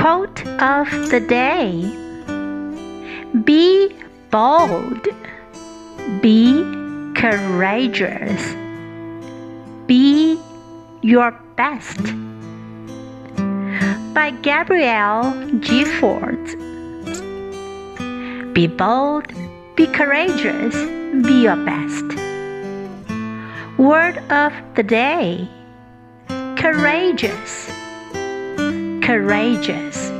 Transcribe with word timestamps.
Quote 0.00 0.46
of 0.62 0.88
the 1.10 1.18
day 1.18 1.82
Be 3.42 3.92
bold, 4.30 5.08
be 6.22 6.62
courageous, 7.16 8.54
be 9.88 10.38
your 11.02 11.32
best. 11.56 12.00
By 14.14 14.30
Gabrielle 14.42 15.32
Gifford. 15.58 16.44
Be 18.54 18.68
bold, 18.68 19.26
be 19.74 19.86
courageous, 19.88 20.76
be 21.26 21.42
your 21.42 21.56
best. 21.56 22.04
Word 23.76 24.18
of 24.30 24.52
the 24.76 24.84
day 24.84 25.48
courageous, 26.56 27.70
courageous. 29.08 30.17